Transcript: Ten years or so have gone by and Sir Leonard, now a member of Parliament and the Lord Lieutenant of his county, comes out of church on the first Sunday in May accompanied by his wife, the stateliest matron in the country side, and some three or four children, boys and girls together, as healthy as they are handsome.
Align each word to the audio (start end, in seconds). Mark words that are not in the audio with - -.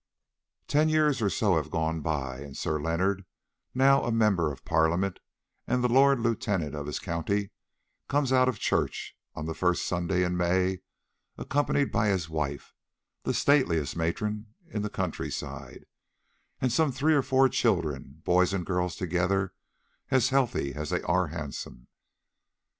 Ten 0.67 0.89
years 0.89 1.21
or 1.21 1.29
so 1.29 1.57
have 1.57 1.69
gone 1.69 2.01
by 2.01 2.39
and 2.39 2.57
Sir 2.57 2.81
Leonard, 2.81 3.23
now 3.75 4.03
a 4.03 4.11
member 4.11 4.51
of 4.51 4.65
Parliament 4.65 5.19
and 5.67 5.83
the 5.83 5.87
Lord 5.93 6.19
Lieutenant 6.21 6.73
of 6.73 6.87
his 6.87 6.97
county, 6.97 7.51
comes 8.07 8.33
out 8.33 8.49
of 8.49 8.57
church 8.57 9.15
on 9.35 9.45
the 9.45 9.53
first 9.53 9.85
Sunday 9.85 10.23
in 10.23 10.35
May 10.35 10.79
accompanied 11.37 11.91
by 11.91 12.07
his 12.07 12.29
wife, 12.31 12.73
the 13.25 13.31
stateliest 13.35 13.95
matron 13.95 14.47
in 14.65 14.81
the 14.81 14.89
country 14.89 15.29
side, 15.29 15.85
and 16.59 16.71
some 16.71 16.91
three 16.91 17.13
or 17.13 17.21
four 17.21 17.47
children, 17.47 18.23
boys 18.25 18.53
and 18.53 18.65
girls 18.65 18.95
together, 18.95 19.53
as 20.09 20.29
healthy 20.29 20.73
as 20.73 20.89
they 20.89 21.03
are 21.03 21.27
handsome. 21.27 21.85